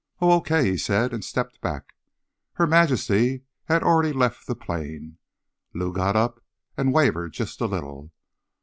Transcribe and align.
"Oh, 0.19 0.35
okay," 0.37 0.67
he 0.71 0.77
said, 0.79 1.13
and 1.13 1.23
stepped 1.23 1.61
back. 1.61 1.93
Her 2.53 2.65
Majesty 2.65 3.43
had 3.65 3.83
already 3.83 4.11
left 4.13 4.47
the 4.47 4.55
plane. 4.55 5.19
Lou 5.75 5.93
got 5.93 6.15
up, 6.15 6.43
and 6.75 6.91
wavered 6.91 7.33
just 7.33 7.61
a 7.61 7.67
little. 7.67 8.11